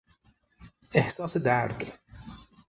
احساس 0.93 1.37
درد 1.37 1.83